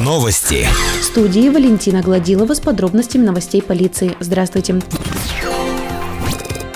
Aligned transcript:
Новости. 0.00 0.66
В 1.00 1.04
студии 1.04 1.48
Валентина 1.48 2.02
Гладилова 2.02 2.54
с 2.54 2.60
подробностями 2.60 3.24
новостей 3.24 3.62
полиции. 3.62 4.16
Здравствуйте. 4.18 4.80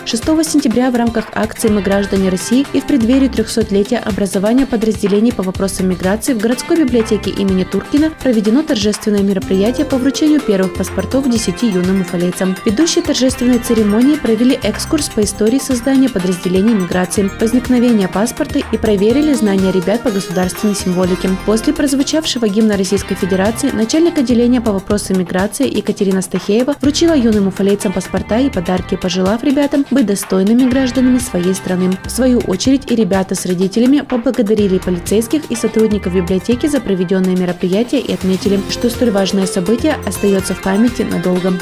6 0.06 0.22
сентября 0.44 0.92
в 0.92 0.94
рамках 0.94 1.24
акции 1.34 1.68
«Мы 1.68 1.82
граждане 1.82 2.28
России» 2.28 2.64
и 2.72 2.80
в 2.80 2.86
преддверии 2.86 3.28
300-летия 3.28 3.98
образования 3.98 4.64
подразделений 4.64 5.32
по 5.32 5.42
вопросам 5.42 5.88
миграции 5.88 6.32
в 6.32 6.38
городской 6.38 6.76
библиотеке 6.76 7.30
имени 7.30 7.64
Туркина 7.64 8.12
проведено 8.22 8.62
торжественное 8.62 9.22
мероприятие 9.22 9.84
по 9.84 9.96
вручению 9.96 10.40
первых 10.40 10.74
паспортов 10.74 11.28
10 11.28 11.60
юным 11.64 12.02
уфалейцам. 12.02 12.54
Ведущие 12.64 13.02
торжественной 13.02 13.58
церемонии 13.58 14.14
провели 14.14 14.56
экскурс 14.62 15.08
по 15.08 15.22
истории 15.22 15.58
создания 15.58 16.08
подразделений 16.08 16.74
миграции, 16.74 17.28
возникновения 17.40 18.06
паспорта 18.06 18.60
и 18.60 18.78
проверили 18.78 19.34
знания 19.34 19.72
ребят 19.72 20.04
по 20.04 20.12
государственной 20.12 20.76
символике. 20.76 21.30
После 21.46 21.72
прозвучавшего 21.72 22.46
гимна 22.46 22.76
Российской 22.76 23.16
Федерации 23.16 23.72
начальник 23.72 24.18
отделения 24.18 24.60
по 24.60 24.70
вопросам 24.70 25.18
миграции 25.18 25.68
Екатерина 25.68 26.22
Стахеева 26.22 26.76
вручила 26.80 27.16
юным 27.16 27.48
уфалейцам 27.48 27.92
паспорта 27.92 28.38
и 28.38 28.50
подарки, 28.50 28.94
пожелав 28.94 29.42
ребятам 29.42 29.84
быть 29.96 30.04
достойными 30.04 30.68
гражданами 30.68 31.16
своей 31.16 31.54
страны. 31.54 31.96
В 32.04 32.10
свою 32.10 32.40
очередь 32.40 32.90
и 32.90 32.94
ребята 32.94 33.34
с 33.34 33.46
родителями 33.46 34.00
поблагодарили 34.00 34.76
полицейских 34.78 35.50
и 35.50 35.56
сотрудников 35.56 36.14
библиотеки 36.14 36.66
за 36.66 36.80
проведенное 36.80 37.34
мероприятие 37.34 38.02
и 38.02 38.12
отметили, 38.12 38.60
что 38.68 38.90
столь 38.90 39.10
важное 39.10 39.46
событие 39.46 39.96
остается 40.06 40.54
в 40.54 40.60
памяти 40.60 41.00
надолго. 41.00 41.54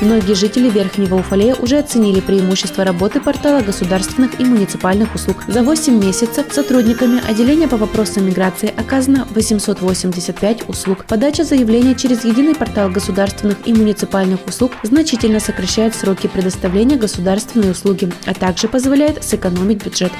Многие 0.00 0.34
жители 0.34 0.68
Верхнего 0.68 1.14
Уфалея 1.14 1.54
уже 1.54 1.78
оценили 1.78 2.20
преимущества 2.20 2.84
работы 2.84 3.18
портала 3.18 3.62
государственных 3.62 4.38
и 4.38 4.44
муниципальных 4.44 5.14
услуг. 5.14 5.38
За 5.48 5.62
8 5.62 5.98
месяцев 5.98 6.46
сотрудниками 6.52 7.26
отделения 7.26 7.66
по 7.66 7.78
вопросам 7.78 8.26
миграции 8.26 8.72
оказано 8.76 9.26
885 9.30 10.68
услуг. 10.68 11.06
Подача 11.06 11.44
заявления 11.44 11.94
через 11.94 12.24
единый 12.24 12.54
портал 12.54 12.90
государственных 12.90 13.56
и 13.64 13.72
муниципальных 13.72 14.46
услуг 14.46 14.72
значительно 14.82 15.40
сокращает 15.40 15.94
сроки 15.94 16.26
предоставления 16.26 16.96
государственной 16.96 17.70
услуги, 17.70 18.12
а 18.26 18.34
также 18.34 18.68
позволяет 18.68 19.24
сэкономить 19.24 19.82
бюджет. 19.82 20.12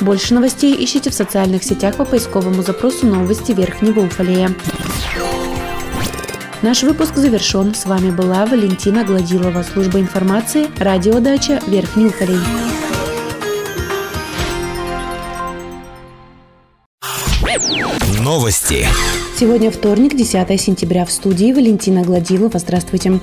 Больше 0.00 0.32
новостей 0.32 0.74
ищите 0.82 1.10
в 1.10 1.14
социальных 1.14 1.62
сетях 1.62 1.96
по 1.96 2.04
поисковому 2.04 2.62
запросу 2.62 3.06
«Новости 3.06 3.52
Верхнего 3.52 4.00
Уфалея». 4.00 4.54
Наш 6.62 6.82
выпуск 6.82 7.16
завершен. 7.16 7.74
С 7.74 7.86
вами 7.86 8.10
была 8.10 8.44
Валентина 8.44 9.02
Гладилова, 9.02 9.62
служба 9.62 9.98
информации, 9.98 10.66
радиодача 10.78 11.58
Верхний 11.66 12.04
Уфалей. 12.06 12.36
Новости. 18.20 18.86
Сегодня 19.38 19.70
вторник, 19.70 20.14
10 20.14 20.60
сентября. 20.60 21.06
В 21.06 21.10
студии 21.10 21.50
Валентина 21.50 22.02
Гладилова. 22.02 22.58
Здравствуйте. 22.58 23.18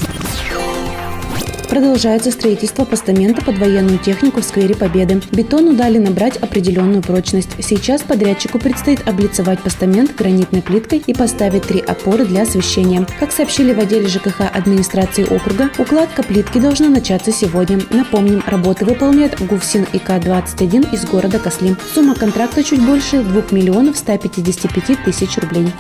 Продолжается 1.77 2.31
строительство 2.31 2.85
постамента 2.85 3.45
под 3.45 3.59
военную 3.59 3.99
технику 3.99 4.41
в 4.41 4.43
сквере 4.43 4.73
Победы. 4.73 5.21
Бетону 5.31 5.73
дали 5.73 5.99
набрать 5.99 6.35
определенную 6.37 7.03
прочность. 7.03 7.51
Сейчас 7.59 8.01
подрядчику 8.01 8.57
предстоит 8.57 9.07
облицевать 9.07 9.61
постамент 9.61 10.15
гранитной 10.15 10.63
плиткой 10.63 11.03
и 11.05 11.13
поставить 11.13 11.67
три 11.67 11.79
опоры 11.79 12.25
для 12.25 12.41
освещения. 12.41 13.05
Как 13.19 13.31
сообщили 13.31 13.73
в 13.73 13.79
отделе 13.79 14.07
ЖКХ 14.07 14.41
администрации 14.51 15.23
округа, 15.25 15.69
укладка 15.77 16.23
плитки 16.23 16.57
должна 16.57 16.89
начаться 16.89 17.31
сегодня. 17.31 17.79
Напомним, 17.91 18.41
работы 18.47 18.83
выполняет 18.83 19.39
ГУФСИН 19.39 19.85
ИК-21 19.93 20.95
из 20.95 21.05
города 21.05 21.37
Косли. 21.37 21.75
Сумма 21.93 22.15
контракта 22.15 22.63
чуть 22.63 22.83
больше 22.83 23.21
2 23.21 23.43
миллионов 23.51 23.97
155 23.97 25.03
тысяч 25.05 25.37
рублей. 25.37 25.71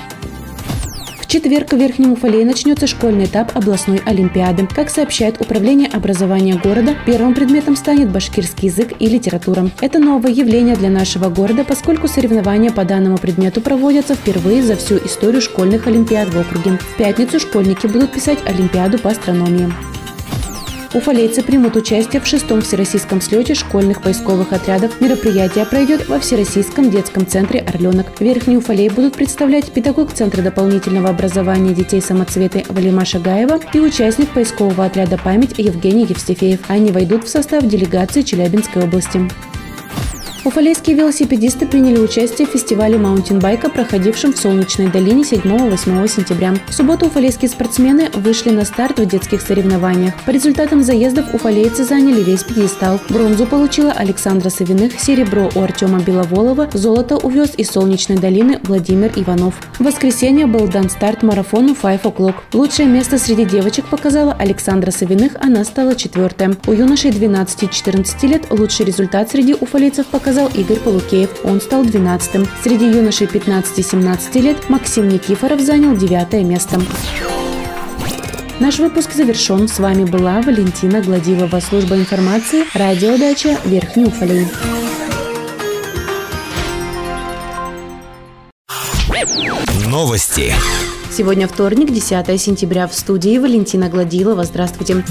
Четверг 1.27 1.73
в 1.73 1.77
Верхнем 1.77 2.13
Уфалее 2.13 2.45
начнется 2.45 2.87
школьный 2.87 3.25
этап 3.25 3.53
областной 3.53 4.01
олимпиады. 4.05 4.65
Как 4.73 4.89
сообщает 4.89 5.41
Управление 5.41 5.89
образования 5.89 6.55
города, 6.55 6.95
первым 7.05 7.33
предметом 7.33 7.75
станет 7.75 8.09
башкирский 8.09 8.69
язык 8.69 8.93
и 8.97 9.07
литература. 9.07 9.69
Это 9.81 9.99
новое 9.99 10.31
явление 10.31 10.77
для 10.77 10.89
нашего 10.89 11.27
города, 11.27 11.65
поскольку 11.65 12.07
соревнования 12.07 12.71
по 12.71 12.85
данному 12.85 13.17
предмету 13.17 13.59
проводятся 13.59 14.15
впервые 14.15 14.63
за 14.63 14.77
всю 14.77 14.97
историю 14.97 15.41
школьных 15.41 15.87
олимпиад 15.87 16.29
в 16.33 16.39
округе. 16.39 16.77
В 16.77 16.97
пятницу 16.97 17.41
школьники 17.41 17.87
будут 17.87 18.13
писать 18.13 18.39
олимпиаду 18.45 18.97
по 18.97 19.09
астрономии. 19.09 19.69
Уфалейцы 20.97 21.43
примут 21.43 21.75
участие 21.75 22.19
в 22.19 22.25
шестом 22.25 22.61
всероссийском 22.61 23.21
слете 23.21 23.53
школьных 23.53 24.01
поисковых 24.01 24.51
отрядов. 24.51 24.99
Мероприятие 24.99 25.63
пройдет 25.67 26.09
во 26.09 26.19
Всероссийском 26.19 26.89
детском 26.89 27.27
центре 27.27 27.59
«Орленок». 27.59 28.07
Верхний 28.19 28.57
Уфалей 28.57 28.89
будут 28.89 29.13
представлять 29.13 29.71
педагог 29.71 30.11
Центра 30.11 30.41
дополнительного 30.41 31.09
образования 31.09 31.75
детей 31.75 32.01
самоцветы 32.01 32.65
Валима 32.69 33.05
Шагаева 33.05 33.59
и 33.73 33.79
участник 33.79 34.29
поискового 34.29 34.85
отряда 34.85 35.19
«Память» 35.23 35.53
Евгений 35.59 36.07
Евстифеев. 36.09 36.61
Они 36.67 36.91
войдут 36.91 37.25
в 37.25 37.29
состав 37.29 37.63
делегации 37.67 38.23
Челябинской 38.23 38.83
области. 38.83 39.29
Уфалейские 40.45 40.95
велосипедисты 40.95 41.65
приняли 41.65 41.99
участие 41.99 42.47
в 42.47 42.51
фестивале 42.51 42.97
маунтинбайка, 42.97 43.69
проходившем 43.69 44.33
в 44.33 44.37
Солнечной 44.37 44.87
долине 44.87 45.23
7-8 45.23 46.07
сентября. 46.07 46.53
В 46.67 46.73
субботу 46.73 47.07
уфалейские 47.07 47.49
спортсмены 47.49 48.09
вышли 48.13 48.51
на 48.51 48.63
старт 48.63 48.99
в 48.99 49.05
детских 49.05 49.41
соревнованиях. 49.41 50.13
По 50.25 50.29
результатам 50.29 50.83
заездов 50.83 51.33
уфалейцы 51.33 51.83
заняли 51.83 52.23
весь 52.23 52.43
пьедестал. 52.43 52.99
Бронзу 53.09 53.45
получила 53.45 53.91
Александра 53.91 54.49
Савиных, 54.49 54.99
серебро 54.99 55.49
у 55.55 55.61
Артема 55.61 55.99
Беловолова, 55.99 56.69
золото 56.71 57.17
увез 57.17 57.53
из 57.57 57.69
Солнечной 57.69 58.17
долины 58.17 58.59
Владимир 58.63 59.11
Иванов. 59.15 59.55
В 59.79 59.83
воскресенье 59.83 60.45
был 60.45 60.67
дан 60.67 60.89
старт 60.89 61.23
марафону 61.23 61.73
Five 61.73 62.03
O'Clock. 62.03 62.35
Лучшее 62.53 62.87
место 62.87 63.17
среди 63.17 63.43
девочек 63.43 63.85
показала 63.85 64.33
Александра 64.33 64.91
Савиных, 64.91 65.33
она 65.41 65.63
стала 65.65 65.95
четвертая. 65.95 66.55
У 66.67 66.71
юношей 66.71 67.11
12-14 67.11 68.27
лет 68.27 68.45
лучший 68.51 68.85
результат 68.85 69.31
среди 69.31 69.53
уфалейцев 69.53 70.05
показал 70.05 70.26
показал 70.27 70.49
Игорь 70.49 70.79
Полукеев. 70.79 71.29
Он 71.45 71.61
стал 71.61 71.85
12-м. 71.85 72.45
Среди 72.61 72.83
юношей 72.83 73.27
15-17 73.27 74.41
лет 74.41 74.69
Максим 74.69 75.07
Никифоров 75.07 75.61
занял 75.61 75.95
девятое 75.95 76.43
место. 76.43 76.81
Наш 78.59 78.79
выпуск 78.79 79.13
завершен. 79.13 79.69
С 79.69 79.79
вами 79.79 80.03
была 80.03 80.41
Валентина 80.41 81.01
Гладилова, 81.01 81.61
служба 81.61 81.95
информации, 81.95 82.65
радиодача 82.77 83.57
Верхний 83.63 84.03
Уфалей. 84.03 84.47
Новости. 89.85 90.53
Сегодня 91.09 91.47
вторник, 91.47 91.93
10 91.93 92.41
сентября. 92.41 92.87
В 92.87 92.93
студии 92.93 93.37
Валентина 93.37 93.87
Гладилова. 93.87 94.43
Здравствуйте. 94.43 95.05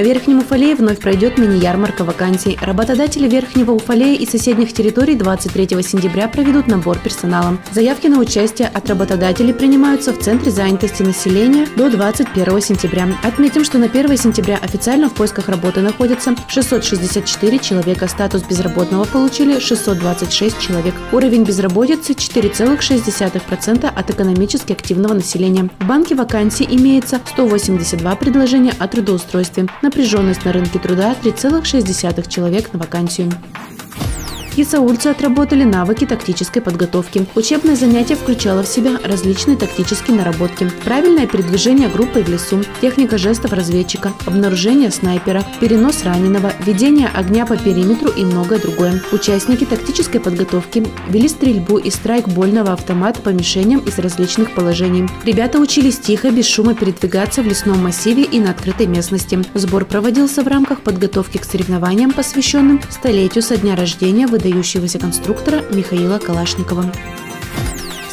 В 0.00 0.02
Верхнем 0.02 0.38
Уфалее 0.38 0.74
вновь 0.74 0.98
пройдет 0.98 1.36
мини-ярмарка 1.36 2.04
вакансий. 2.04 2.58
Работодатели 2.62 3.28
Верхнего 3.28 3.72
Уфалея 3.72 4.16
и 4.16 4.24
соседних 4.24 4.72
территорий 4.72 5.14
23 5.14 5.82
сентября 5.82 6.26
проведут 6.26 6.68
набор 6.68 6.98
персонала. 6.98 7.58
Заявки 7.70 8.06
на 8.06 8.18
участие 8.18 8.68
от 8.68 8.88
работодателей 8.88 9.52
принимаются 9.52 10.14
в 10.14 10.18
Центре 10.18 10.52
занятости 10.52 11.02
населения 11.02 11.66
до 11.76 11.90
21 11.90 12.62
сентября. 12.62 13.08
Отметим, 13.22 13.62
что 13.62 13.76
на 13.76 13.84
1 13.84 14.16
сентября 14.16 14.56
официально 14.56 15.10
в 15.10 15.12
поисках 15.12 15.50
работы 15.50 15.82
находятся 15.82 16.34
664 16.48 17.58
человека. 17.58 18.08
Статус 18.08 18.42
безработного 18.44 19.04
получили 19.04 19.58
626 19.58 20.58
человек. 20.60 20.94
Уровень 21.12 21.44
безработицы 21.44 22.14
4,6% 22.14 23.84
от 23.84 24.10
экономически 24.10 24.72
активного 24.72 25.12
населения. 25.12 25.68
В 25.78 25.86
банке 25.86 26.14
вакансий 26.14 26.66
имеется 26.70 27.20
182 27.34 28.16
предложения 28.16 28.72
о 28.78 28.88
трудоустройстве. 28.88 29.66
На 29.82 29.89
Напряженность 29.90 30.44
на 30.44 30.52
рынке 30.52 30.78
труда 30.78 31.16
3,6 31.20 32.28
человек 32.28 32.72
на 32.72 32.78
вакансию. 32.78 33.28
Ясаульцы 34.56 35.08
отработали 35.08 35.64
навыки 35.64 36.04
тактической 36.04 36.60
подготовки. 36.60 37.26
Учебное 37.34 37.76
занятие 37.76 38.16
включало 38.16 38.62
в 38.62 38.68
себя 38.68 38.98
различные 39.04 39.56
тактические 39.56 40.16
наработки. 40.16 40.70
Правильное 40.84 41.26
передвижение 41.26 41.88
группой 41.88 42.22
в 42.22 42.28
лесу, 42.28 42.62
техника 42.80 43.16
жестов 43.16 43.52
разведчика, 43.52 44.12
обнаружение 44.26 44.90
снайпера, 44.90 45.44
перенос 45.60 46.04
раненого, 46.04 46.52
ведение 46.66 47.08
огня 47.08 47.46
по 47.46 47.56
периметру 47.56 48.10
и 48.10 48.24
многое 48.24 48.58
другое. 48.58 49.02
Участники 49.12 49.64
тактической 49.64 50.20
подготовки 50.20 50.86
вели 51.08 51.28
стрельбу 51.28 51.78
и 51.78 51.90
страйкбольного 51.90 52.72
автомата 52.72 53.20
по 53.22 53.28
мишеням 53.30 53.80
из 53.80 53.98
различных 53.98 54.54
положений. 54.54 55.08
Ребята 55.24 55.58
учились 55.58 55.98
тихо, 55.98 56.30
без 56.30 56.46
шума 56.46 56.74
передвигаться 56.74 57.42
в 57.42 57.46
лесном 57.46 57.82
массиве 57.82 58.24
и 58.24 58.40
на 58.40 58.50
открытой 58.50 58.86
местности. 58.86 59.40
Сбор 59.54 59.84
проводился 59.84 60.42
в 60.42 60.48
рамках 60.48 60.82
подготовки 60.82 61.38
к 61.38 61.44
соревнованиям, 61.44 62.12
посвященным 62.12 62.80
столетию 62.90 63.42
со 63.42 63.56
дня 63.56 63.76
рождения 63.76 64.26
выдающегося 64.26 64.39
конструктора 64.98 65.62
Михаила 65.70 66.18
Калашникова. 66.18 66.84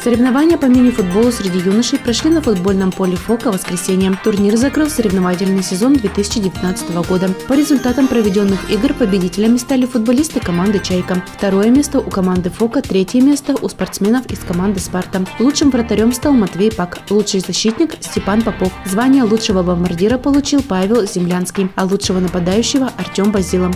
Соревнования 0.04 0.58
по 0.58 0.68
мини-футболу 0.68 1.32
среди 1.32 1.60
юношей 1.60 2.00
прошли 2.00 2.30
на 2.30 2.42
футбольном 2.42 2.92
поле 2.92 3.18
ФОКа 3.18 3.52
в 3.52 3.56
воскресенье. 3.56 4.18
Турнир 4.24 4.56
закрыл 4.56 4.90
соревновательный 4.90 5.64
сезон 5.64 5.96
2019 5.96 6.92
года. 7.08 7.30
По 7.48 7.54
результатам 7.54 8.08
проведенных 8.08 8.70
игр 8.70 8.94
победителями 8.94 9.58
стали 9.58 9.86
футболисты 9.86 10.40
команды 10.40 10.80
«Чайка». 10.80 11.22
Второе 11.38 11.70
место 11.72 12.00
у 12.00 12.10
команды 12.10 12.50
ФОКа, 12.50 12.82
третье 12.82 13.22
место 13.22 13.56
у 13.62 13.68
спортсменов 13.68 14.26
из 14.28 14.40
команды 14.40 14.80
«Спарта». 14.80 15.26
Лучшим 15.40 15.72
вратарем 15.72 16.14
стал 16.14 16.32
Матвей 16.34 16.72
Пак, 16.72 17.00
лучший 17.10 17.42
защитник– 17.42 17.96
Степан 18.00 18.44
Попов. 18.44 18.72
Звание 18.86 19.24
лучшего 19.24 19.62
бомбардира 19.62 20.18
получил 20.18 20.62
Павел 20.62 21.06
Землянский, 21.06 21.70
а 21.76 21.84
лучшего 21.84 22.20
нападающего– 22.20 22.92
Артем 22.98 23.32
Базилов. 23.32 23.76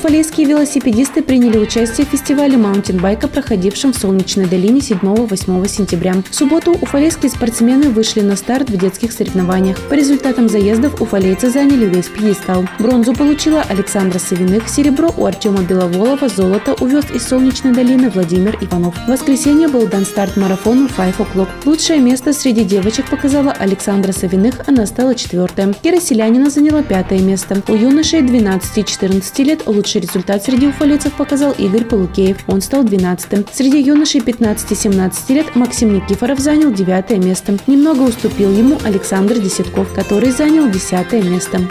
Уфалейские 0.00 0.46
велосипедисты 0.46 1.20
приняли 1.20 1.58
участие 1.58 2.06
в 2.06 2.08
фестивале 2.08 2.56
маунтинбайка, 2.56 3.28
проходившем 3.28 3.92
в 3.92 3.98
Солнечной 3.98 4.46
долине 4.46 4.80
7-8 4.80 5.68
сентября. 5.68 6.14
В 6.30 6.34
субботу 6.34 6.72
уфалейские 6.72 7.30
спортсмены 7.30 7.90
вышли 7.90 8.22
на 8.22 8.34
старт 8.34 8.70
в 8.70 8.78
детских 8.78 9.12
соревнованиях. 9.12 9.78
По 9.90 9.92
результатам 9.92 10.48
заездов 10.48 11.02
уфалейцы 11.02 11.50
заняли 11.50 11.84
весь 11.84 12.06
пьедестал. 12.06 12.64
Бронзу 12.78 13.12
получила 13.12 13.60
Александра 13.68 14.18
Савиных, 14.18 14.70
серебро 14.70 15.12
у 15.18 15.26
Артема 15.26 15.60
Беловолова, 15.64 16.30
золото 16.30 16.72
увез 16.80 17.04
из 17.14 17.28
Солнечной 17.28 17.74
долины 17.74 18.08
Владимир 18.08 18.56
Иванов. 18.62 18.94
В 19.04 19.08
воскресенье 19.08 19.68
был 19.68 19.86
дан 19.86 20.06
старт 20.06 20.38
марафону 20.38 20.86
Five 20.86 21.18
O'Clock. 21.18 21.48
Лучшее 21.66 22.00
место 22.00 22.32
среди 22.32 22.64
девочек 22.64 23.10
показала 23.10 23.52
Александра 23.52 24.12
Савиных, 24.12 24.66
она 24.66 24.86
стала 24.86 25.14
четвертая. 25.14 25.74
Кира 25.74 26.00
Селянина 26.00 26.48
заняла 26.48 26.82
пятое 26.82 27.18
место. 27.18 27.62
У 27.68 27.74
юношей 27.74 28.22
12-14 28.22 29.44
лет 29.44 29.66
лучше 29.66 29.89
Лучший 29.90 30.02
результат 30.02 30.44
среди 30.44 30.68
уфалейцев 30.68 31.12
показал 31.14 31.50
Игорь 31.50 31.84
Полукеев. 31.84 32.36
Он 32.46 32.60
стал 32.60 32.84
12-м. 32.84 33.44
Среди 33.52 33.82
юношей 33.82 34.20
15-17 34.20 35.34
лет 35.34 35.56
Максим 35.56 35.92
Никифоров 35.92 36.38
занял 36.38 36.72
9 36.72 37.18
место. 37.24 37.58
Немного 37.66 38.02
уступил 38.02 38.52
ему 38.52 38.78
Александр 38.84 39.40
Десятков, 39.40 39.92
который 39.92 40.30
занял 40.30 40.70
10 40.70 41.12
место. 41.24 41.62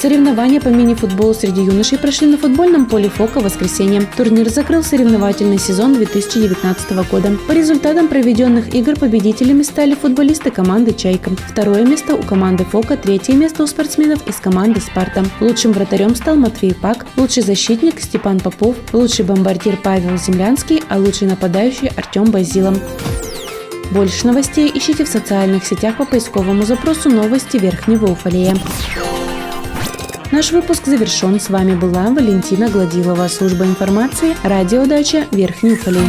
Соревнования 0.00 0.62
по 0.62 0.68
мини-футболу 0.68 1.34
среди 1.34 1.60
юношей 1.60 1.98
прошли 1.98 2.26
на 2.26 2.38
футбольном 2.38 2.86
поле 2.86 3.10
ФОКа 3.10 3.40
в 3.40 3.42
воскресенье. 3.42 4.08
Турнир 4.16 4.48
закрыл 4.48 4.82
соревновательный 4.82 5.58
сезон 5.58 5.92
2019 5.92 6.92
года. 7.10 7.36
По 7.46 7.52
результатам 7.52 8.08
проведенных 8.08 8.74
игр 8.74 8.98
победителями 8.98 9.62
стали 9.62 9.94
футболисты 9.94 10.50
команды 10.50 10.94
«Чайка». 10.94 11.32
Второе 11.48 11.84
место 11.84 12.14
у 12.14 12.22
команды 12.22 12.64
ФОКа, 12.64 12.96
третье 12.96 13.34
место 13.34 13.62
у 13.62 13.66
спортсменов 13.66 14.26
из 14.26 14.36
команды 14.36 14.80
«Спарта». 14.80 15.22
Лучшим 15.38 15.72
вратарем 15.72 16.14
стал 16.14 16.36
Матвей 16.36 16.74
Пак, 16.74 17.04
лучший 17.18 17.42
защитник 17.42 18.00
Степан 18.00 18.40
Попов, 18.40 18.76
лучший 18.94 19.26
бомбардир 19.26 19.76
Павел 19.76 20.16
Землянский, 20.16 20.82
а 20.88 20.96
лучший 20.96 21.28
нападающий 21.28 21.88
Артем 21.88 22.30
Базилов. 22.30 22.78
Больше 23.90 24.26
новостей 24.26 24.72
ищите 24.74 25.04
в 25.04 25.08
социальных 25.08 25.66
сетях 25.66 25.98
по 25.98 26.06
поисковому 26.06 26.62
запросу 26.62 27.10
«Новости 27.10 27.58
Верхнего 27.58 28.06
Уфалея». 28.06 28.56
Наш 30.32 30.52
выпуск 30.52 30.86
завершен. 30.86 31.40
С 31.40 31.50
вами 31.50 31.74
была 31.74 32.04
Валентина 32.10 32.68
Гладилова, 32.68 33.26
служба 33.26 33.64
информации, 33.64 34.36
радиодача 34.44 35.26
Уфалей. 35.32 36.06